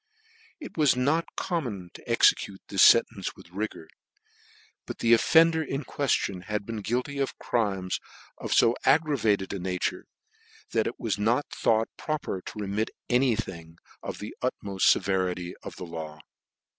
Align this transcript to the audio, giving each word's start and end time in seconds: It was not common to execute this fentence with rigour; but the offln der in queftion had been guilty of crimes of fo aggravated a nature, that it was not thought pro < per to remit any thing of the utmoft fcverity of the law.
It 0.59 0.77
was 0.79 0.95
not 0.95 1.27
common 1.35 1.91
to 1.93 2.09
execute 2.09 2.59
this 2.69 2.91
fentence 2.91 3.35
with 3.35 3.51
rigour; 3.51 3.87
but 4.87 4.97
the 4.97 5.13
offln 5.13 5.51
der 5.51 5.61
in 5.61 5.83
queftion 5.83 6.45
had 6.45 6.65
been 6.65 6.81
guilty 6.81 7.19
of 7.19 7.37
crimes 7.37 7.99
of 8.39 8.51
fo 8.51 8.73
aggravated 8.83 9.53
a 9.53 9.59
nature, 9.59 10.05
that 10.71 10.87
it 10.87 10.99
was 10.99 11.19
not 11.19 11.45
thought 11.51 11.87
pro 11.97 12.17
< 12.17 12.17
per 12.17 12.41
to 12.41 12.59
remit 12.59 12.89
any 13.11 13.35
thing 13.35 13.77
of 14.01 14.17
the 14.17 14.35
utmoft 14.41 14.81
fcverity 14.87 15.53
of 15.61 15.75
the 15.75 15.85
law. 15.85 16.19